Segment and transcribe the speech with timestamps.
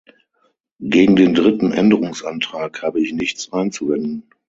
[0.79, 4.23] Gegen den dritten Änderungsantrag habe ich nichts einzuwenden.